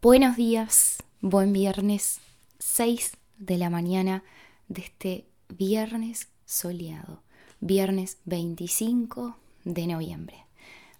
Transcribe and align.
Buenos 0.00 0.36
días, 0.36 0.98
buen 1.20 1.52
viernes, 1.52 2.20
6 2.60 3.16
de 3.38 3.58
la 3.58 3.68
mañana 3.68 4.22
de 4.68 4.82
este 4.82 5.26
viernes 5.48 6.28
soleado, 6.46 7.20
viernes 7.58 8.18
25 8.24 9.36
de 9.64 9.86
noviembre. 9.88 10.44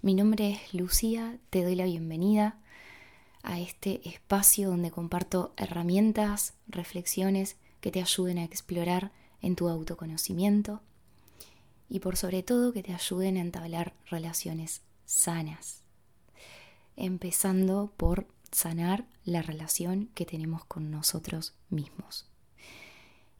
Mi 0.02 0.14
nombre 0.14 0.50
es 0.50 0.74
Lucía, 0.74 1.38
te 1.50 1.62
doy 1.62 1.76
la 1.76 1.84
bienvenida 1.84 2.58
a 3.44 3.60
este 3.60 4.00
espacio 4.08 4.68
donde 4.68 4.90
comparto 4.90 5.52
herramientas, 5.56 6.54
reflexiones 6.66 7.54
que 7.80 7.92
te 7.92 8.00
ayuden 8.00 8.38
a 8.38 8.44
explorar 8.44 9.12
en 9.42 9.54
tu 9.54 9.68
autoconocimiento 9.68 10.80
y 11.88 12.00
por 12.00 12.16
sobre 12.16 12.42
todo 12.42 12.72
que 12.72 12.82
te 12.82 12.94
ayuden 12.94 13.36
a 13.36 13.42
entablar 13.42 13.94
relaciones 14.10 14.80
sanas. 15.06 15.82
Empezando 16.96 17.92
por 17.96 18.26
sanar 18.52 19.06
la 19.24 19.42
relación 19.42 20.10
que 20.14 20.26
tenemos 20.26 20.64
con 20.64 20.90
nosotros 20.90 21.54
mismos. 21.70 22.26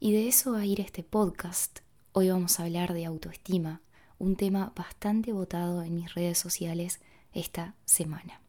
Y 0.01 0.13
de 0.13 0.29
eso 0.29 0.53
va 0.53 0.61
a 0.61 0.67
ir 0.67 0.81
este 0.81 1.03
podcast. 1.03 1.81
Hoy 2.13 2.31
vamos 2.31 2.59
a 2.59 2.65
hablar 2.65 2.93
de 2.93 3.05
autoestima, 3.05 3.81
un 4.19 4.37
tema 4.37 4.73
bastante 4.77 5.33
votado 5.33 5.83
en 5.83 5.95
mis 5.95 6.15
redes 6.15 6.39
sociales 6.39 7.01
esta 7.33 7.75
semana. 7.85 8.41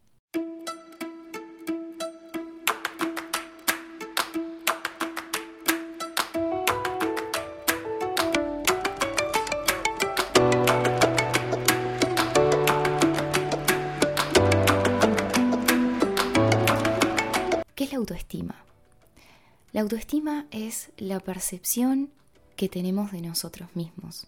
La 19.80 19.84
autoestima 19.84 20.46
es 20.52 20.92
la 20.98 21.22
percepción 21.22 22.10
que 22.58 22.68
tenemos 22.68 23.14
de 23.14 23.22
nosotros 23.22 23.74
mismos. 23.78 24.28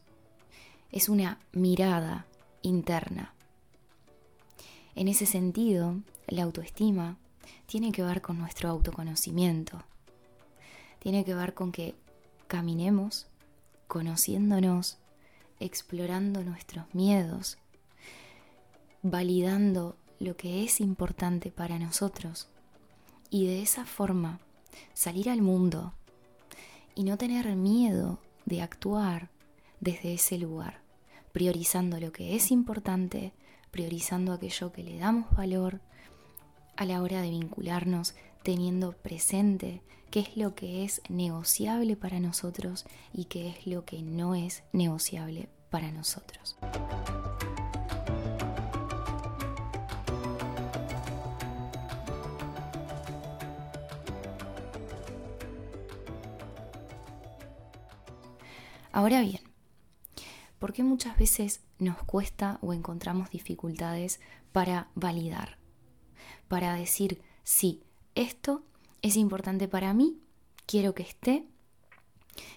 Es 0.94 1.10
una 1.10 1.40
mirada 1.52 2.26
interna. 2.62 3.34
En 4.96 5.10
ese 5.10 5.26
sentido, 5.26 5.98
la 6.30 6.44
autoestima 6.44 7.18
tiene 7.66 7.92
que 7.92 8.02
ver 8.02 8.22
con 8.22 8.40
nuestro 8.40 8.70
autoconocimiento. 8.70 9.84
Tiene 11.00 11.26
que 11.26 11.36
ver 11.36 11.54
con 11.54 11.74
que 11.74 11.96
caminemos 12.48 13.28
conociéndonos, 13.90 15.00
explorando 15.60 16.46
nuestros 16.46 16.86
miedos, 16.96 17.58
validando 19.04 19.98
lo 20.18 20.38
que 20.38 20.64
es 20.64 20.80
importante 20.80 21.52
para 21.52 21.78
nosotros 21.78 22.48
y 23.30 23.48
de 23.48 23.62
esa 23.62 23.84
forma 23.86 24.40
salir 24.94 25.30
al 25.30 25.42
mundo 25.42 25.94
y 26.96 27.04
no 27.04 27.18
tener 27.18 27.56
miedo 27.56 28.20
de 28.46 28.62
actuar 28.62 29.30
desde 29.80 30.14
ese 30.14 30.38
lugar, 30.38 30.82
priorizando 31.32 32.00
lo 32.00 32.12
que 32.12 32.36
es 32.36 32.52
importante, 32.52 33.34
priorizando 33.72 34.34
aquello 34.34 34.72
que 34.72 34.84
le 34.84 34.98
damos 34.98 35.34
valor 35.36 35.82
a 36.76 36.86
la 36.86 37.02
hora 37.02 37.22
de 37.22 37.30
vincularnos, 37.30 38.16
teniendo 38.44 38.94
presente 38.94 39.82
qué 40.10 40.20
es 40.22 40.38
lo 40.38 40.56
que 40.56 40.84
es 40.84 41.02
negociable 41.10 41.96
para 41.96 42.20
nosotros 42.20 42.86
y 43.14 43.26
qué 43.26 43.50
es 43.50 43.68
lo 43.68 43.86
que 43.86 44.02
no 44.02 44.36
es 44.36 44.64
negociable 44.74 45.50
para 45.70 45.92
nosotros. 45.92 46.58
Ahora 58.92 59.22
bien, 59.22 59.42
¿por 60.60 60.74
qué 60.74 60.84
muchas 60.84 61.18
veces 61.18 61.62
nos 61.80 61.98
cuesta 62.04 62.60
o 62.62 62.74
encontramos 62.74 63.30
dificultades 63.30 64.20
para 64.52 64.90
validar? 64.96 65.58
Para 66.50 66.76
decir, 66.76 67.22
sí, 67.44 67.82
esto 68.16 68.64
es 69.02 69.16
importante 69.16 69.70
para 69.70 69.94
mí, 69.94 70.20
quiero 70.66 70.94
que 70.94 71.04
esté, 71.04 71.46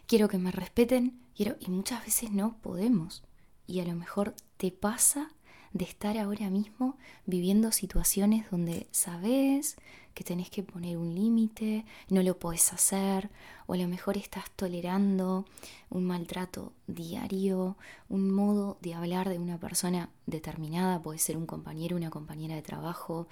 quiero 0.07 0.29
que 0.29 0.39
me 0.39 0.51
respeten, 0.51 1.21
quiero 1.37 1.57
y 1.61 1.71
muchas 1.71 2.05
veces 2.05 2.33
no 2.33 2.57
podemos. 2.59 3.23
Y 3.67 3.81
a 3.81 3.85
lo 3.85 3.95
mejor 3.95 4.35
te 4.57 4.73
pasa 4.73 5.31
de 5.73 5.85
estar 5.85 6.19
ahora 6.19 6.51
mismo 6.51 6.97
viviendo 7.27 7.73
situaciones 7.73 8.51
donde 8.51 8.89
sabes 8.91 9.77
que 10.15 10.25
tenés 10.25 10.49
que 10.49 10.63
poner 10.63 10.97
un 10.97 11.15
límite, 11.15 11.85
no 12.09 12.23
lo 12.23 12.39
podés 12.39 12.73
hacer, 12.73 13.31
o 13.67 13.75
a 13.75 13.77
lo 13.77 13.89
mejor 13.89 14.17
estás 14.17 14.51
tolerando 14.53 15.45
un 15.91 16.07
maltrato 16.07 16.73
diario, 16.87 17.77
un 18.09 18.31
modo 18.31 18.79
de 18.81 18.95
hablar 18.95 19.29
de 19.29 19.39
una 19.39 19.59
persona 19.59 20.11
determinada, 20.27 21.03
puede 21.03 21.19
ser 21.19 21.37
un 21.37 21.47
compañero, 21.47 21.97
una 21.97 22.11
compañera 22.11 22.55
de 22.55 22.63
trabajo, 22.63 23.29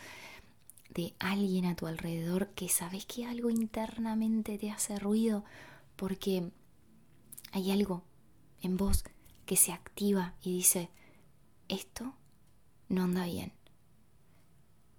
de 0.90 1.14
alguien 1.18 1.64
a 1.64 1.76
tu 1.76 1.86
alrededor 1.86 2.48
que 2.48 2.68
sabes 2.68 3.06
que 3.06 3.24
algo 3.24 3.48
internamente 3.48 4.58
te 4.58 4.70
hace 4.70 4.98
ruido 4.98 5.44
porque 5.96 6.50
hay 7.52 7.70
algo 7.70 8.02
en 8.60 8.76
vos 8.76 9.04
que 9.46 9.56
se 9.56 9.72
activa 9.72 10.34
y 10.42 10.52
dice, 10.54 10.90
esto 11.68 12.14
no 12.88 13.04
anda 13.04 13.24
bien. 13.24 13.52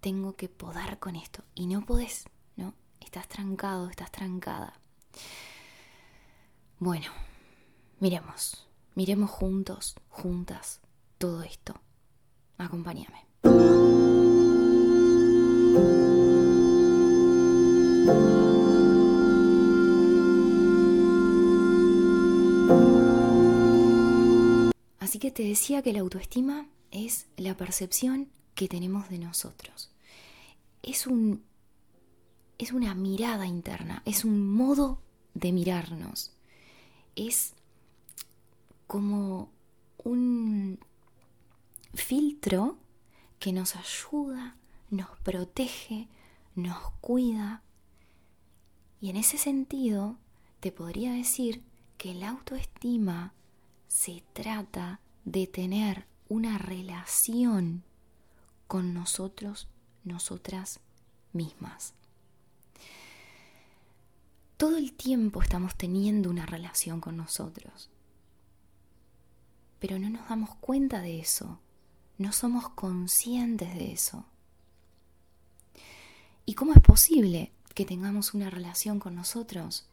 Tengo 0.04 0.36
que 0.36 0.50
podar 0.50 0.98
con 0.98 1.16
esto. 1.16 1.42
Y 1.54 1.66
no 1.66 1.86
podés, 1.86 2.26
¿no? 2.56 2.74
Estás 3.00 3.26
trancado, 3.26 3.88
estás 3.88 4.12
trancada. 4.12 4.78
Bueno, 6.78 7.06
miremos, 8.00 8.68
miremos 8.94 9.30
juntos, 9.30 9.96
juntas, 10.10 10.82
todo 11.16 11.42
esto. 11.42 11.80
Acompáñame. 12.58 13.24
Así 25.00 25.18
que 25.18 25.30
te 25.30 25.44
decía 25.44 25.80
que 25.80 25.94
la 25.94 26.00
autoestima 26.00 26.66
es 26.90 27.26
la 27.38 27.56
percepción 27.56 28.28
que 28.54 28.68
tenemos 28.68 29.08
de 29.08 29.18
nosotros. 29.18 29.93
Es 30.84 31.06
un 31.06 31.42
es 32.58 32.72
una 32.72 32.94
mirada 32.94 33.46
interna, 33.46 34.02
es 34.04 34.24
un 34.24 34.48
modo 34.48 35.00
de 35.34 35.52
mirarnos. 35.52 36.32
Es 37.16 37.54
como 38.86 39.50
un 39.98 40.78
filtro 41.94 42.78
que 43.38 43.52
nos 43.52 43.76
ayuda, 43.76 44.56
nos 44.90 45.10
protege, 45.18 46.08
nos 46.54 46.92
cuida. 47.00 47.62
Y 49.00 49.10
en 49.10 49.16
ese 49.16 49.36
sentido, 49.36 50.16
te 50.60 50.72
podría 50.72 51.12
decir 51.12 51.62
que 51.98 52.14
la 52.14 52.30
autoestima 52.30 53.34
se 53.88 54.22
trata 54.32 55.00
de 55.24 55.46
tener 55.46 56.06
una 56.28 56.58
relación 56.58 57.84
con 58.66 58.94
nosotros, 58.94 59.68
nosotras 60.04 60.80
mismas. 61.32 61.94
Todo 64.56 64.78
el 64.78 64.92
tiempo 64.92 65.42
estamos 65.42 65.74
teniendo 65.76 66.30
una 66.30 66.46
relación 66.46 67.00
con 67.00 67.16
nosotros, 67.16 67.90
pero 69.80 69.98
no 69.98 70.08
nos 70.08 70.28
damos 70.28 70.54
cuenta 70.56 71.00
de 71.00 71.20
eso, 71.20 71.58
no 72.18 72.32
somos 72.32 72.68
conscientes 72.70 73.74
de 73.74 73.92
eso. 73.92 74.24
¿Y 76.46 76.54
cómo 76.54 76.72
es 76.72 76.80
posible 76.80 77.52
que 77.74 77.84
tengamos 77.84 78.34
una 78.34 78.50
relación 78.50 79.00
con 79.00 79.14
nosotros? 79.14 79.86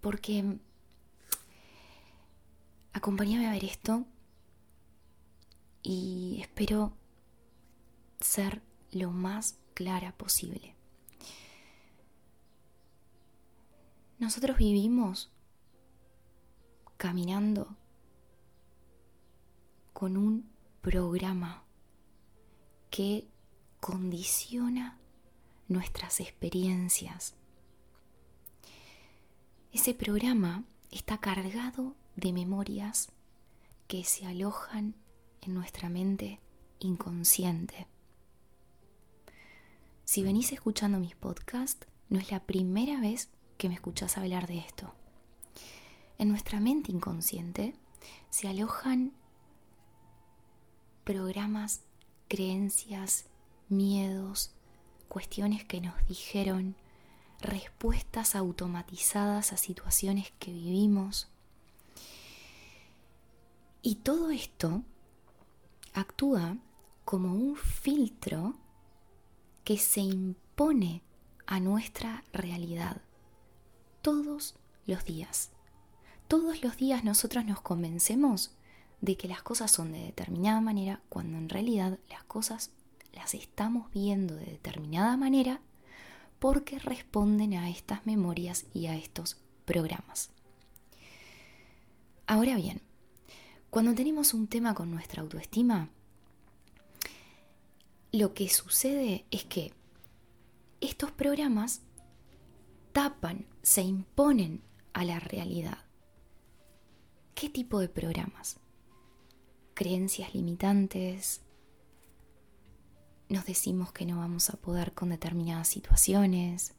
Porque, 0.00 0.58
acompáñame 2.92 3.48
a 3.48 3.52
ver 3.52 3.64
esto, 3.64 4.06
y 5.82 6.38
espero 6.40 6.92
ser 8.20 8.62
lo 8.94 9.10
más 9.10 9.58
clara 9.74 10.12
posible. 10.16 10.74
Nosotros 14.18 14.56
vivimos 14.56 15.30
caminando 16.96 17.76
con 19.92 20.16
un 20.16 20.50
programa 20.80 21.64
que 22.90 23.28
condiciona 23.80 24.98
nuestras 25.68 26.20
experiencias. 26.20 27.34
Ese 29.72 29.94
programa 29.94 30.64
está 30.90 31.18
cargado 31.18 31.96
de 32.16 32.32
memorias 32.32 33.08
que 33.88 34.04
se 34.04 34.26
alojan 34.26 34.94
en 35.42 35.54
nuestra 35.54 35.88
mente 35.88 36.40
inconsciente. 36.78 37.88
Si 40.04 40.22
venís 40.22 40.52
escuchando 40.52 40.98
mis 40.98 41.16
podcasts, 41.16 41.86
no 42.08 42.18
es 42.18 42.30
la 42.30 42.40
primera 42.40 43.00
vez 43.00 43.28
que 43.56 43.68
me 43.68 43.74
escuchás 43.74 44.18
hablar 44.18 44.46
de 44.46 44.58
esto. 44.58 44.92
En 46.18 46.28
nuestra 46.28 46.60
mente 46.60 46.92
inconsciente 46.92 47.74
se 48.30 48.48
alojan 48.48 49.12
programas, 51.04 51.82
creencias, 52.28 53.26
miedos, 53.68 54.52
cuestiones 55.08 55.64
que 55.64 55.80
nos 55.80 55.94
dijeron, 56.06 56.76
respuestas 57.40 58.34
automatizadas 58.34 59.52
a 59.52 59.56
situaciones 59.56 60.32
que 60.38 60.52
vivimos. 60.52 61.28
Y 63.82 63.96
todo 63.96 64.30
esto 64.30 64.82
actúa 65.92 66.56
como 67.04 67.34
un 67.34 67.56
filtro 67.56 68.54
que 69.64 69.78
se 69.78 70.00
impone 70.00 71.02
a 71.46 71.60
nuestra 71.60 72.24
realidad 72.32 73.00
todos 74.02 74.54
los 74.86 75.04
días. 75.04 75.50
Todos 76.28 76.62
los 76.62 76.76
días 76.76 77.04
nosotros 77.04 77.44
nos 77.44 77.60
convencemos 77.60 78.54
de 79.00 79.16
que 79.16 79.28
las 79.28 79.42
cosas 79.42 79.70
son 79.70 79.92
de 79.92 79.98
determinada 79.98 80.60
manera 80.60 81.00
cuando 81.08 81.38
en 81.38 81.48
realidad 81.48 81.98
las 82.08 82.24
cosas 82.24 82.70
las 83.12 83.34
estamos 83.34 83.90
viendo 83.92 84.34
de 84.34 84.46
determinada 84.46 85.16
manera 85.16 85.60
porque 86.38 86.78
responden 86.78 87.54
a 87.54 87.70
estas 87.70 88.04
memorias 88.06 88.66
y 88.74 88.86
a 88.86 88.96
estos 88.96 89.38
programas. 89.64 90.30
Ahora 92.26 92.56
bien, 92.56 92.80
cuando 93.70 93.94
tenemos 93.94 94.34
un 94.34 94.46
tema 94.46 94.74
con 94.74 94.90
nuestra 94.90 95.22
autoestima, 95.22 95.88
lo 98.14 98.32
que 98.32 98.48
sucede 98.48 99.26
es 99.32 99.42
que 99.42 99.72
estos 100.80 101.10
programas 101.10 101.82
tapan, 102.92 103.44
se 103.62 103.82
imponen 103.82 104.62
a 104.92 105.04
la 105.04 105.18
realidad. 105.18 105.78
¿Qué 107.34 107.48
tipo 107.48 107.80
de 107.80 107.88
programas? 107.88 108.60
Creencias 109.74 110.32
limitantes. 110.32 111.40
Nos 113.28 113.46
decimos 113.46 113.90
que 113.90 114.06
no 114.06 114.18
vamos 114.18 114.48
a 114.48 114.58
poder 114.58 114.94
con 114.94 115.08
determinadas 115.08 115.66
situaciones. 115.66 116.74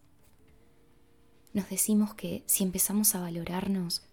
Nos 1.51 1.69
decimos 1.69 2.13
que 2.13 2.45
si 2.45 2.63
empezamos 2.63 3.13
a 3.13 3.19
valorarnos, 3.19 4.07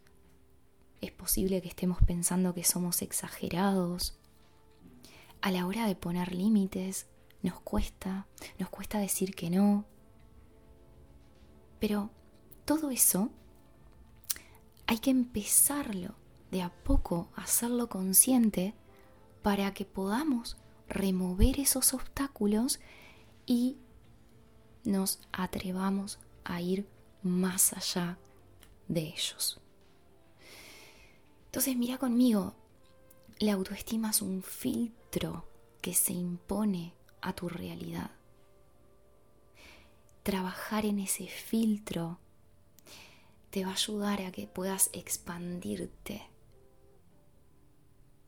es 1.00 1.12
posible 1.12 1.62
que 1.62 1.68
estemos 1.68 1.98
pensando 2.04 2.52
que 2.52 2.64
somos 2.64 3.00
exagerados. 3.00 4.18
A 5.40 5.52
la 5.52 5.68
hora 5.68 5.86
de 5.86 5.94
poner 5.94 6.34
límites, 6.34 7.06
nos 7.42 7.60
cuesta, 7.60 8.26
nos 8.58 8.68
cuesta 8.70 8.98
decir 8.98 9.34
que 9.34 9.50
no. 9.50 9.84
Pero 11.78 12.10
todo 12.64 12.90
eso 12.90 13.30
hay 14.86 14.98
que 14.98 15.10
empezarlo 15.10 16.14
de 16.50 16.62
a 16.62 16.70
poco, 16.70 17.28
hacerlo 17.34 17.88
consciente 17.88 18.74
para 19.42 19.72
que 19.74 19.84
podamos 19.84 20.56
remover 20.88 21.58
esos 21.58 21.94
obstáculos 21.94 22.78
y 23.46 23.78
nos 24.84 25.20
atrevamos 25.32 26.18
a 26.44 26.60
ir 26.60 26.86
más 27.22 27.72
allá 27.72 28.18
de 28.88 29.00
ellos. 29.00 29.60
Entonces 31.46 31.76
mira 31.76 31.98
conmigo, 31.98 32.54
la 33.38 33.54
autoestima 33.54 34.10
es 34.10 34.22
un 34.22 34.42
filtro 34.42 35.46
que 35.80 35.94
se 35.94 36.12
impone 36.12 36.94
a 37.22 37.32
tu 37.32 37.48
realidad. 37.48 38.10
Trabajar 40.22 40.84
en 40.84 40.98
ese 40.98 41.26
filtro 41.26 42.18
te 43.50 43.64
va 43.64 43.70
a 43.70 43.74
ayudar 43.74 44.22
a 44.22 44.32
que 44.32 44.46
puedas 44.46 44.90
expandirte. 44.92 46.22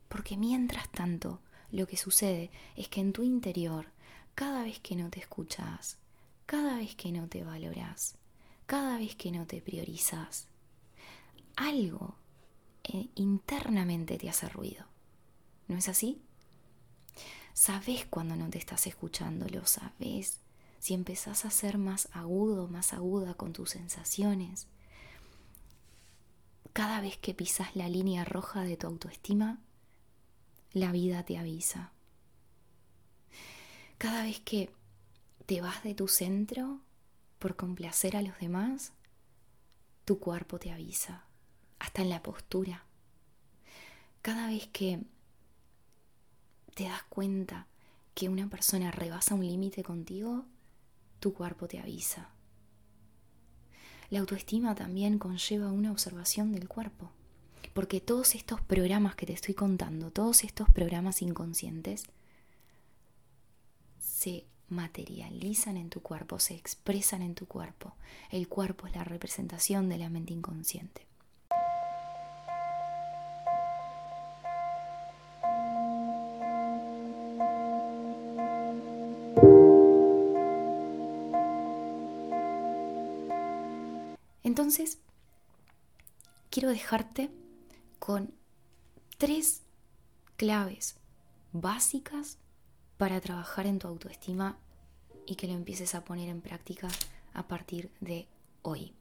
Porque 0.09 0.37
mientras 0.37 0.91
tanto, 0.91 1.41
lo 1.71 1.87
que 1.87 1.97
sucede 1.97 2.51
es 2.77 2.89
que 2.89 3.01
en 3.01 3.13
tu 3.13 3.23
interior, 3.23 3.93
cada 4.35 4.63
vez 4.63 4.81
que 4.81 4.97
no 4.97 5.11
te 5.11 5.21
escuchas, 5.21 5.99
cada 6.47 6.77
vez 6.77 6.95
que 6.95 7.11
no 7.11 7.29
te 7.29 7.43
valoras, 7.43 8.17
cada 8.67 8.99
vez 8.99 9.17
que 9.17 9.31
no 9.31 9.47
te 9.47 9.61
priorizas, 9.61 10.49
algo 11.57 12.17
eh, 12.85 13.09
internamente 13.15 14.19
te 14.19 14.29
hace 14.29 14.49
ruido. 14.49 14.87
¿No 15.69 15.79
es 15.79 15.89
así? 15.89 16.21
Sabes 17.55 18.05
cuando 18.11 18.35
no 18.35 18.51
te 18.51 18.59
estás 18.59 18.89
escuchando, 18.89 19.49
lo 19.49 19.65
sabes. 19.65 20.41
Si 20.81 20.93
empezás 20.93 21.45
a 21.45 21.51
ser 21.51 21.79
más 21.79 22.09
agudo, 22.13 22.67
más 22.67 22.93
aguda 22.93 23.35
con 23.35 23.53
tus 23.53 23.71
sensaciones. 23.71 24.67
Cada 26.73 27.01
vez 27.01 27.17
que 27.17 27.33
pisas 27.33 27.77
la 27.77 27.89
línea 27.89 28.25
roja 28.25 28.63
de 28.65 28.77
tu 28.77 28.89
autoestima, 28.89 29.61
la 30.73 30.91
vida 30.91 31.23
te 31.23 31.39
avisa. 31.39 31.93
Cada 33.99 34.25
vez 34.25 34.41
que 34.41 34.71
te 35.47 35.61
vas 35.61 35.85
de 35.85 35.95
tu 35.95 36.09
centro 36.09 36.81
por 37.39 37.55
complacer 37.55 38.17
a 38.17 38.23
los 38.23 38.37
demás, 38.41 38.93
tu 40.05 40.19
cuerpo 40.19 40.59
te 40.59 40.73
avisa, 40.73 41.25
hasta 41.79 42.03
en 42.03 42.11
la 42.11 42.21
postura. 42.21 42.85
Cada 44.23 44.49
vez 44.49 44.67
que 44.67 45.05
te 46.75 46.85
das 46.85 47.03
cuenta 47.05 47.67
que 48.15 48.29
una 48.29 48.49
persona 48.49 48.91
rebasa 48.91 49.35
un 49.35 49.47
límite 49.47 49.83
contigo, 49.83 50.45
tu 51.21 51.33
cuerpo 51.33 51.67
te 51.69 51.79
avisa. 51.79 52.31
La 54.11 54.21
autoestima 54.21 54.75
también 54.75 55.19
conlleva 55.19 55.73
una 55.73 55.91
observación 55.91 56.53
del 56.53 56.69
cuerpo, 56.69 57.11
porque 57.73 58.01
todos 58.01 58.35
estos 58.35 58.61
programas 58.61 59.15
que 59.17 59.27
te 59.27 59.33
estoy 59.33 59.55
contando, 59.55 60.11
todos 60.11 60.45
estos 60.45 60.69
programas 60.71 61.23
inconscientes, 61.23 62.05
se 63.99 64.47
materializan 64.69 65.77
en 65.77 65.91
tu 65.91 66.01
cuerpo, 66.01 66.39
se 66.39 66.55
expresan 66.55 67.23
en 67.23 67.35
tu 67.35 67.47
cuerpo. 67.47 67.95
El 68.31 68.49
cuerpo 68.49 68.87
es 68.87 68.95
la 68.95 69.05
representación 69.05 69.89
de 69.89 69.99
la 69.99 70.09
mente 70.09 70.33
inconsciente. 70.33 71.07
Entonces, 84.77 84.99
quiero 86.51 86.69
dejarte 86.71 87.31
con 88.01 88.35
tres 89.19 89.63
claves 90.37 90.97
básicas 91.53 92.39
para 92.99 93.21
trabajar 93.21 93.67
en 93.67 93.79
tu 93.79 93.87
autoestima 93.87 94.59
y 95.27 95.37
que 95.37 95.47
lo 95.47 95.53
empieces 95.53 95.95
a 95.95 96.05
poner 96.05 96.29
en 96.29 96.41
práctica 96.41 96.89
a 97.35 97.47
partir 97.47 97.93
de 98.01 98.27
hoy. 98.63 98.93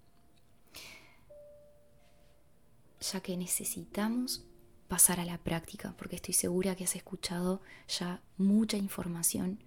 Ya 3.12 3.22
que 3.22 3.36
necesitamos 3.36 4.46
pasar 4.88 5.20
a 5.20 5.25
la 5.25 5.39
práctica, 5.39 5.96
porque 5.98 6.18
estoy 6.18 6.36
segura 6.36 6.75
que 6.75 6.84
has 6.84 6.96
escuchado 6.96 7.62
ya 7.88 8.22
mucha 8.38 8.77
información 8.77 9.58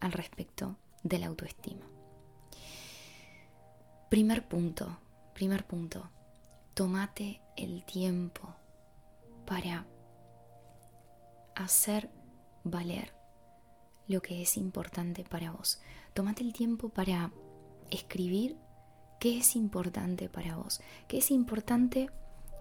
al 0.00 0.12
respecto 0.12 0.76
de 1.04 1.18
la 1.20 1.28
autoestima. 1.28 1.86
Primer 4.10 4.46
punto, 4.46 4.98
primer 5.38 5.64
punto, 5.64 6.10
tómate 6.74 7.40
el 7.56 7.84
tiempo 7.84 8.56
para 9.46 9.86
hacer 11.54 12.10
valer 12.64 13.14
lo 14.08 14.20
que 14.20 14.42
es 14.42 14.56
importante 14.56 15.22
para 15.22 15.52
vos. 15.52 15.80
Tómate 16.12 16.42
el 16.42 16.52
tiempo 16.52 16.88
para 16.88 17.30
escribir 17.88 18.56
qué 19.20 19.38
es 19.38 19.54
importante 19.54 20.28
para 20.28 20.56
vos, 20.56 20.80
qué 21.06 21.18
es 21.18 21.30
importante 21.30 22.10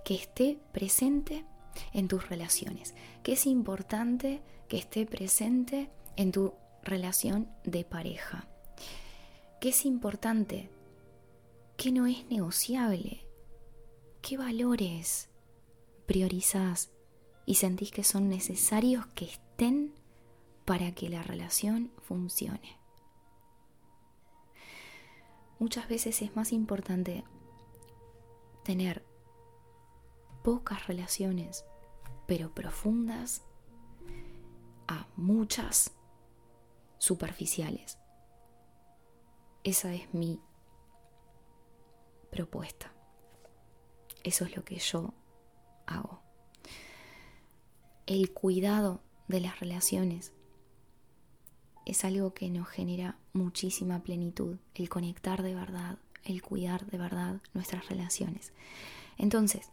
que 0.06 0.14
esté 0.14 0.60
presente 0.72 1.46
en 1.94 2.08
tus 2.08 2.30
relaciones, 2.30 2.94
qué 3.24 3.34
es 3.34 3.48
importante 3.48 4.44
que 4.68 4.78
esté 4.78 5.08
presente 5.08 5.90
en 6.16 6.32
tu 6.32 6.54
relación 6.84 7.50
de 7.64 7.84
pareja, 7.86 8.46
qué 9.60 9.70
es 9.70 9.84
importante, 9.84 10.70
qué 11.78 11.92
no 11.92 12.08
es 12.08 12.26
negociable, 12.26 13.24
qué 14.22 14.36
valores 14.36 15.30
priorizás 16.08 16.92
y 17.46 17.56
sentís 17.56 17.92
que 17.92 18.04
son 18.04 18.30
necesarios 18.30 19.06
que 19.08 19.26
estén 19.26 19.94
para 20.66 20.92
que 20.94 21.08
la 21.10 21.22
relación 21.22 21.92
funcione. 22.02 22.80
Muchas 25.60 25.88
veces 25.88 26.22
es 26.22 26.36
más 26.36 26.52
importante 26.52 27.24
tener 28.64 29.06
pocas 30.44 30.88
relaciones, 30.88 31.64
pero 32.26 32.54
profundas, 32.54 33.44
a 34.88 35.08
muchas 35.16 35.92
superficiales. 36.98 37.98
Esa 39.64 39.94
es 39.94 40.14
mi 40.14 40.40
propuesta. 42.38 42.94
Eso 44.24 44.46
es 44.46 44.56
lo 44.56 44.64
que 44.64 44.78
yo 44.78 45.16
hago. 45.88 46.22
El 48.06 48.32
cuidado 48.32 49.02
de 49.28 49.40
las 49.42 49.60
relaciones 49.60 50.34
es 51.88 52.06
algo 52.06 52.36
que 52.36 52.52
nos 52.52 52.68
genera 52.68 53.18
muchísima 53.34 54.04
plenitud, 54.04 54.58
el 54.76 54.88
conectar 54.88 55.42
de 55.42 55.56
verdad, 55.56 55.98
el 56.24 56.44
cuidar 56.44 56.86
de 56.86 57.00
verdad 57.00 57.42
nuestras 57.56 57.90
relaciones. 57.90 58.54
Entonces, 59.18 59.72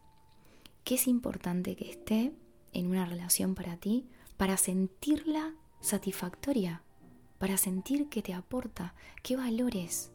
¿qué 0.85 0.95
es 0.95 1.07
importante 1.07 1.77
que 1.77 1.91
esté 1.91 2.33
en 2.73 2.87
una 2.87 3.05
relación 3.05 3.55
para 3.55 3.77
ti 3.77 4.07
para 4.39 4.57
sentirla 4.57 5.55
satisfactoria, 5.83 6.83
para 7.39 7.59
sentir 7.59 8.09
que 8.09 8.23
te 8.23 8.33
aporta, 8.33 8.95
qué 9.23 9.37
valores? 9.37 10.14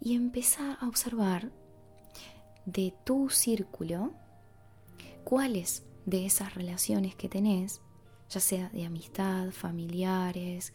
Y 0.00 0.14
empieza 0.14 0.74
a 0.74 0.88
observar 0.88 1.50
de 2.66 2.94
tu 3.04 3.30
círculo 3.30 4.12
cuáles 5.24 5.84
de 6.06 6.26
esas 6.26 6.54
relaciones 6.54 7.14
que 7.14 7.28
tenés, 7.28 7.80
ya 8.28 8.40
sea 8.40 8.68
de 8.70 8.84
amistad, 8.84 9.50
familiares, 9.50 10.72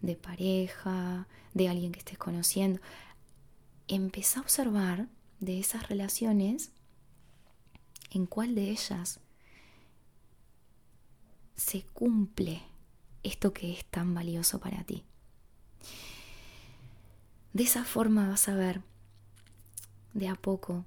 de 0.00 0.16
pareja, 0.16 1.26
de 1.54 1.68
alguien 1.68 1.92
que 1.92 1.98
estés 1.98 2.18
conociendo, 2.18 2.80
empieza 3.88 4.38
a 4.38 4.42
observar 4.42 5.08
de 5.40 5.58
esas 5.58 5.88
relaciones 5.88 6.72
en 8.10 8.26
cuál 8.26 8.54
de 8.54 8.70
ellas 8.70 9.20
se 11.56 11.82
cumple 11.82 12.62
esto 13.22 13.52
que 13.52 13.72
es 13.72 13.84
tan 13.84 14.14
valioso 14.14 14.60
para 14.60 14.84
ti. 14.84 15.04
De 17.52 17.62
esa 17.64 17.84
forma 17.84 18.28
vas 18.28 18.48
a 18.48 18.54
ver 18.54 18.82
de 20.14 20.28
a 20.28 20.34
poco 20.34 20.84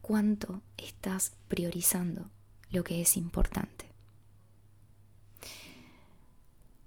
cuánto 0.00 0.62
estás 0.76 1.32
priorizando 1.48 2.30
lo 2.70 2.84
que 2.84 3.00
es 3.00 3.16
importante. 3.16 3.86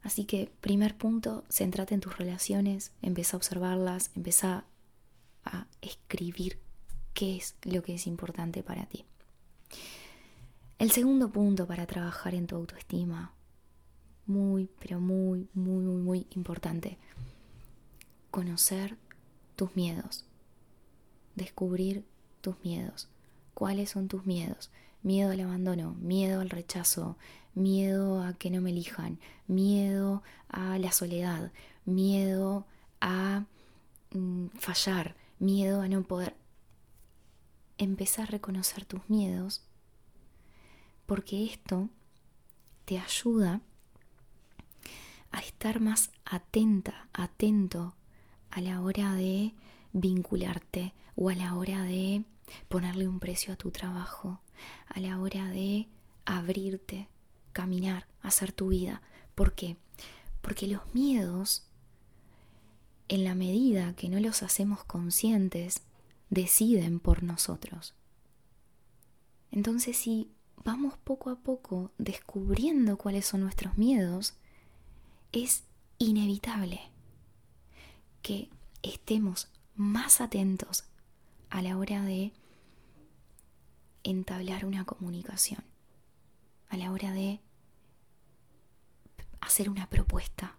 Así 0.03 0.25
que, 0.25 0.51
primer 0.61 0.97
punto, 0.97 1.43
centrate 1.49 1.93
en 1.93 2.01
tus 2.01 2.17
relaciones, 2.17 2.91
empieza 3.01 3.35
a 3.35 3.39
observarlas, 3.39 4.11
empieza 4.15 4.65
a 5.45 5.67
escribir 5.81 6.59
qué 7.13 7.37
es 7.37 7.55
lo 7.63 7.83
que 7.83 7.95
es 7.95 8.07
importante 8.07 8.63
para 8.63 8.85
ti. 8.85 9.05
El 10.79 10.91
segundo 10.91 11.29
punto 11.31 11.67
para 11.67 11.85
trabajar 11.85 12.33
en 12.33 12.47
tu 12.47 12.55
autoestima, 12.55 13.33
muy, 14.25 14.69
pero 14.79 14.99
muy, 14.99 15.47
muy, 15.53 15.83
muy, 15.83 16.01
muy 16.01 16.27
importante, 16.31 16.97
conocer 18.31 18.97
tus 19.55 19.75
miedos, 19.75 20.25
descubrir 21.35 22.05
tus 22.41 22.55
miedos. 22.63 23.09
¿Cuáles 23.53 23.91
son 23.91 24.07
tus 24.07 24.25
miedos? 24.25 24.71
Miedo 25.03 25.31
al 25.31 25.41
abandono, 25.41 25.95
miedo 25.99 26.41
al 26.41 26.49
rechazo, 26.49 27.17
miedo 27.53 28.23
a 28.23 28.33
que 28.33 28.49
no 28.49 28.61
me 28.61 28.71
elijan, 28.71 29.19
miedo 29.47 30.23
a 30.49 30.79
la 30.79 30.91
soledad, 30.91 31.51
miedo 31.85 32.65
a 33.01 33.45
mm, 34.11 34.47
fallar, 34.57 35.15
miedo 35.39 35.81
a 35.81 35.87
no 35.87 36.03
poder. 36.03 36.35
Empezar 37.77 38.27
a 38.27 38.31
reconocer 38.31 38.85
tus 38.85 39.01
miedos 39.09 39.63
porque 41.05 41.45
esto 41.45 41.89
te 42.85 42.97
ayuda 42.97 43.61
a 45.31 45.39
estar 45.39 45.79
más 45.81 46.11
atenta, 46.23 47.09
atento 47.11 47.95
a 48.51 48.61
la 48.61 48.81
hora 48.81 49.15
de 49.15 49.53
vincularte 49.93 50.93
o 51.15 51.29
a 51.29 51.35
la 51.35 51.55
hora 51.55 51.83
de 51.83 52.23
ponerle 52.67 53.07
un 53.07 53.19
precio 53.19 53.53
a 53.53 53.55
tu 53.55 53.71
trabajo, 53.71 54.41
a 54.87 54.99
la 54.99 55.19
hora 55.19 55.49
de 55.49 55.87
abrirte, 56.25 57.07
caminar, 57.53 58.07
hacer 58.21 58.51
tu 58.51 58.69
vida. 58.69 59.01
¿Por 59.35 59.53
qué? 59.53 59.77
Porque 60.41 60.67
los 60.67 60.81
miedos, 60.93 61.65
en 63.07 63.23
la 63.23 63.35
medida 63.35 63.95
que 63.95 64.09
no 64.09 64.19
los 64.19 64.43
hacemos 64.43 64.83
conscientes, 64.83 65.81
deciden 66.29 66.99
por 66.99 67.23
nosotros. 67.23 67.93
Entonces, 69.51 69.97
si 69.97 70.31
vamos 70.63 70.97
poco 70.97 71.29
a 71.29 71.37
poco 71.37 71.91
descubriendo 71.97 72.97
cuáles 72.97 73.25
son 73.25 73.41
nuestros 73.41 73.77
miedos, 73.77 74.35
es 75.31 75.63
inevitable 75.97 76.91
que 78.21 78.49
estemos 78.83 79.49
más 79.75 80.21
atentos 80.21 80.85
a 81.49 81.61
la 81.61 81.77
hora 81.77 82.03
de 82.03 82.33
entablar 84.03 84.65
una 84.65 84.85
comunicación, 84.85 85.63
a 86.69 86.77
la 86.77 86.91
hora 86.91 87.11
de 87.11 87.39
hacer 89.41 89.69
una 89.69 89.89
propuesta, 89.89 90.57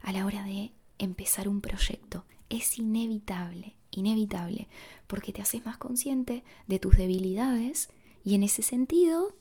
a 0.00 0.12
la 0.12 0.26
hora 0.26 0.44
de 0.44 0.72
empezar 0.98 1.48
un 1.48 1.60
proyecto. 1.60 2.24
Es 2.48 2.78
inevitable, 2.78 3.76
inevitable, 3.90 4.68
porque 5.06 5.32
te 5.32 5.42
haces 5.42 5.64
más 5.64 5.78
consciente 5.78 6.44
de 6.66 6.78
tus 6.78 6.96
debilidades 6.96 7.90
y 8.24 8.34
en 8.34 8.42
ese 8.42 8.62
sentido 8.62 9.34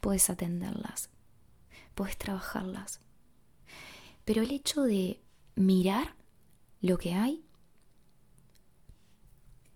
puedes 0.00 0.28
atenderlas, 0.30 1.10
puedes 1.94 2.16
trabajarlas. 2.18 3.00
Pero 4.24 4.42
el 4.42 4.50
hecho 4.50 4.82
de 4.82 5.20
mirar 5.54 6.15
lo 6.86 6.98
que 6.98 7.14
hay 7.14 7.44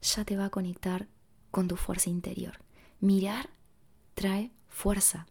ya 0.00 0.24
te 0.24 0.36
va 0.36 0.46
a 0.46 0.50
conectar 0.50 1.08
con 1.50 1.68
tu 1.68 1.76
fuerza 1.76 2.08
interior. 2.08 2.58
Mirar 3.00 3.50
trae 4.14 4.50
fuerza. 4.68 5.26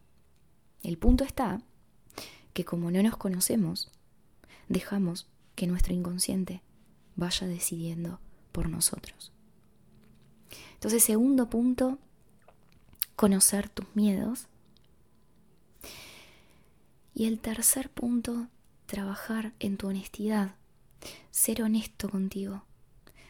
El 0.82 0.98
punto 0.98 1.24
está 1.24 1.62
que 2.52 2.64
como 2.64 2.90
no 2.90 3.02
nos 3.02 3.16
conocemos, 3.16 3.90
dejamos 4.68 5.26
que 5.54 5.66
nuestro 5.66 5.94
inconsciente 5.94 6.62
vaya 7.16 7.46
decidiendo 7.46 8.20
por 8.52 8.68
nosotros. 8.68 9.32
Entonces, 10.74 11.02
segundo 11.02 11.48
punto, 11.48 11.98
conocer 13.16 13.68
tus 13.68 13.86
miedos. 13.94 14.48
Y 17.14 17.26
el 17.26 17.38
tercer 17.40 17.90
punto, 17.90 18.48
trabajar 18.86 19.52
en 19.58 19.76
tu 19.76 19.88
honestidad, 19.88 20.56
ser 21.30 21.62
honesto 21.62 22.08
contigo, 22.08 22.64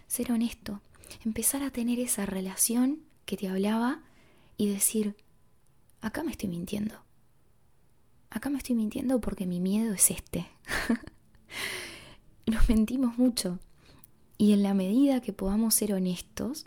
ser 0.06 0.32
honesto, 0.32 0.80
empezar 1.24 1.62
a 1.62 1.70
tener 1.70 1.98
esa 1.98 2.26
relación 2.26 3.02
que 3.24 3.36
te 3.36 3.48
hablaba 3.48 4.02
y 4.56 4.68
decir, 4.68 5.16
acá 6.00 6.22
me 6.22 6.32
estoy 6.32 6.48
mintiendo. 6.48 6.94
Acá 8.30 8.48
me 8.48 8.58
estoy 8.58 8.76
mintiendo 8.76 9.20
porque 9.20 9.46
mi 9.46 9.60
miedo 9.60 9.92
es 9.94 10.10
este. 10.10 10.46
Nos 12.46 12.68
mentimos 12.68 13.18
mucho. 13.18 13.58
Y 14.38 14.52
en 14.52 14.62
la 14.62 14.72
medida 14.72 15.20
que 15.20 15.32
podamos 15.32 15.74
ser 15.74 15.92
honestos, 15.92 16.66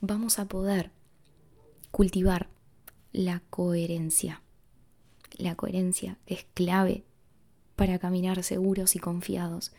vamos 0.00 0.38
a 0.38 0.46
poder 0.46 0.90
cultivar 1.90 2.48
la 3.12 3.42
coherencia. 3.50 4.42
La 5.38 5.54
coherencia 5.54 6.18
es 6.26 6.46
clave 6.54 7.04
para 7.76 7.98
caminar 7.98 8.42
seguros 8.42 8.96
y 8.96 8.98
confiados. 8.98 9.72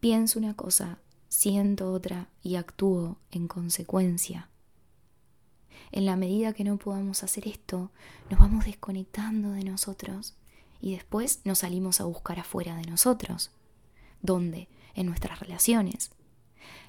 Pienso 0.00 0.38
una 0.38 0.54
cosa, 0.54 0.98
siento 1.28 1.92
otra 1.92 2.28
y 2.42 2.56
actúo 2.56 3.18
en 3.30 3.46
consecuencia. 3.46 4.48
En 5.92 6.06
la 6.06 6.16
medida 6.16 6.54
que 6.54 6.64
no 6.64 6.78
podamos 6.78 7.22
hacer 7.22 7.46
esto, 7.46 7.90
nos 8.30 8.40
vamos 8.40 8.64
desconectando 8.64 9.52
de 9.52 9.62
nosotros 9.62 10.34
y 10.80 10.94
después 10.94 11.40
nos 11.44 11.60
salimos 11.60 12.00
a 12.00 12.04
buscar 12.04 12.40
afuera 12.40 12.76
de 12.76 12.90
nosotros. 12.90 13.50
¿Dónde? 14.22 14.68
En 14.94 15.06
nuestras 15.06 15.38
relaciones. 15.40 16.10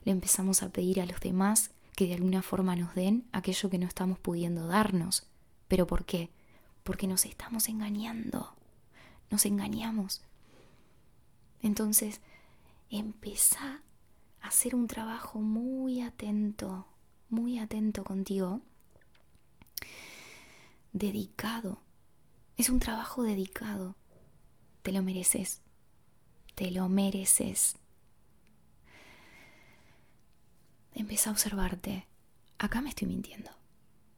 Le 0.06 0.12
empezamos 0.12 0.64
a 0.64 0.70
pedir 0.70 1.02
a 1.02 1.06
los 1.06 1.20
demás 1.20 1.72
que 1.96 2.08
de 2.08 2.14
alguna 2.16 2.42
forma 2.42 2.76
nos 2.76 2.96
den 2.96 3.26
aquello 3.34 3.70
que 3.70 3.78
no 3.78 3.88
estamos 3.88 4.20
pudiendo 4.20 4.68
darnos. 4.68 5.28
¿Pero 5.68 5.86
por 5.86 6.06
qué? 6.06 6.30
Porque 6.84 7.08
nos 7.08 7.26
estamos 7.26 7.70
engañando. 7.70 8.56
Nos 9.34 9.48
engañamos. 9.48 10.22
Entonces, 11.64 12.22
empieza 12.92 13.82
a 14.42 14.48
hacer 14.48 14.76
un 14.76 14.86
trabajo 14.86 15.40
muy 15.40 16.02
atento, 16.02 16.86
muy 17.30 17.58
atento 17.58 18.04
contigo 18.04 18.62
dedicado. 20.92 21.82
Es 22.58 22.70
un 22.70 22.78
trabajo 22.78 23.24
dedicado. 23.24 23.96
Te 24.84 24.92
lo 24.92 25.02
mereces. 25.02 25.62
Te 26.54 26.70
lo 26.70 26.88
mereces. 26.88 27.78
Empieza 30.94 31.32
a 31.32 31.34
observarte. 31.34 32.06
Acá 32.60 32.82
me 32.82 32.90
estoy 32.90 33.08
mintiendo. 33.08 33.50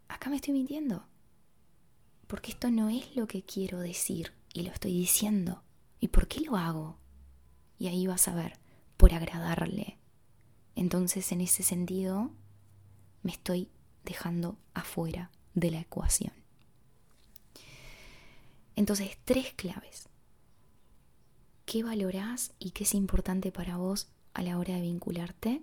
Acá 0.09 0.29
me 0.29 0.35
estoy 0.35 0.53
mintiendo. 0.53 1.05
Porque 2.27 2.51
esto 2.51 2.69
no 2.69 2.89
es 2.89 3.15
lo 3.15 3.27
que 3.27 3.43
quiero 3.43 3.79
decir 3.79 4.33
y 4.55 4.63
lo 4.63 4.71
estoy 4.71 4.93
diciendo. 4.97 5.63
¿Y 5.99 6.07
por 6.07 6.27
qué 6.27 6.41
lo 6.41 6.55
hago? 6.55 6.97
y 7.77 7.87
ahí 7.87 8.07
vas 8.07 8.27
a 8.27 8.35
ver, 8.35 8.57
por 8.97 9.13
agradarle. 9.13 9.97
Entonces, 10.75 11.31
en 11.31 11.41
ese 11.41 11.63
sentido, 11.63 12.31
me 13.23 13.31
estoy 13.31 13.69
dejando 14.03 14.57
afuera 14.73 15.31
de 15.53 15.71
la 15.71 15.79
ecuación. 15.79 16.33
Entonces, 18.75 19.17
tres 19.23 19.53
claves. 19.53 20.09
¿Qué 21.65 21.83
valorás 21.83 22.53
y 22.59 22.71
qué 22.71 22.83
es 22.83 22.93
importante 22.93 23.51
para 23.51 23.77
vos 23.77 24.09
a 24.33 24.41
la 24.41 24.57
hora 24.57 24.75
de 24.75 24.81
vincularte? 24.81 25.61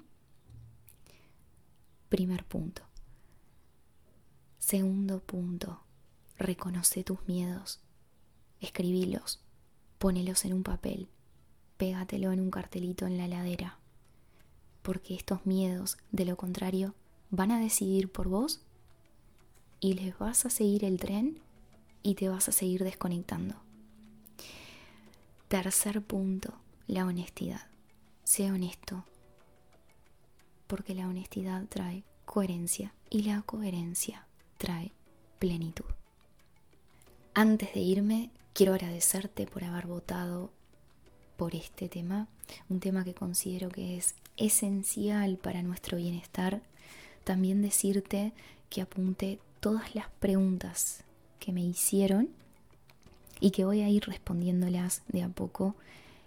Primer 2.09 2.45
punto. 2.45 2.83
Segundo 4.59 5.21
punto, 5.21 5.85
reconoce 6.37 7.05
tus 7.05 7.27
miedos, 7.27 7.81
escribilos, 8.63 9.41
ponelos 9.99 10.45
en 10.45 10.55
un 10.55 10.63
papel, 10.63 11.09
pégatelo 11.77 12.33
en 12.33 12.41
un 12.41 12.51
cartelito 12.51 13.07
en 13.07 13.19
la 13.19 13.29
ladera, 13.29 13.79
porque 14.83 15.15
estos 15.15 15.45
miedos, 15.47 15.99
de 16.11 16.25
lo 16.25 16.37
contrario, 16.37 16.95
van 17.31 17.51
a 17.51 17.61
decidir 17.61 18.11
por 18.11 18.29
vos 18.29 18.61
y 19.81 19.95
les 19.95 20.17
vas 20.19 20.47
a 20.47 20.51
seguir 20.51 20.85
el 20.85 20.99
tren 20.99 21.39
y 22.03 22.15
te 22.15 22.29
vas 22.29 22.49
a 22.49 22.53
seguir 22.53 22.85
desconectando. 22.85 23.57
Tercer 25.49 26.03
punto, 26.03 26.55
la 26.87 27.05
honestidad. 27.05 27.67
Sea 28.25 28.53
honesto, 28.53 29.05
porque 30.67 30.95
la 30.95 31.09
honestidad 31.09 31.67
trae 31.69 32.05
coherencia 32.25 32.95
y 33.11 33.23
la 33.25 33.43
coherencia 33.43 34.27
trae 34.57 34.93
plenitud. 35.39 35.85
Antes 37.35 37.75
de 37.75 37.81
irme, 37.81 38.31
quiero 38.53 38.75
agradecerte 38.75 39.47
por 39.47 39.65
haber 39.65 39.87
votado 39.87 40.51
por 41.37 41.55
este 41.55 41.89
tema, 41.89 42.29
un 42.69 42.81
tema 42.81 43.05
que 43.05 43.15
considero 43.15 43.69
que 43.69 43.97
es 43.97 44.15
esencial 44.37 45.39
para 45.39 45.63
nuestro 45.63 45.97
bienestar. 45.97 46.63
También 47.25 47.63
decirte 47.63 48.33
que 48.69 48.83
apunte 48.83 49.39
todas 49.61 49.95
las 49.95 50.09
preguntas 50.21 51.05
que 51.39 51.53
me 51.53 51.63
hicieron 51.63 52.29
y 53.41 53.51
que 53.51 53.65
voy 53.65 53.83
a 53.83 53.89
ir 53.89 54.05
respondiéndolas 54.05 55.03
de 55.09 55.23
a 55.23 55.29
poco 55.29 55.75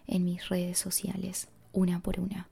en 0.07 0.25
mis 0.25 0.49
redes 0.49 0.77
sociales, 0.77 1.47
una 1.73 1.99
por 1.99 2.19
una, 2.19 2.47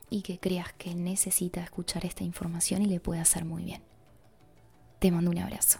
y 0.08 0.22
que 0.22 0.38
creas 0.38 0.72
que 0.72 0.94
necesita 0.94 1.62
escuchar 1.62 2.04
esta 2.04 2.24
información 2.24 2.82
y 2.82 2.86
le 2.86 3.00
puede 3.00 3.20
hacer 3.20 3.44
muy 3.44 3.62
bien. 3.64 3.82
Te 4.98 5.10
mando 5.10 5.30
un 5.30 5.38
abrazo. 5.38 5.78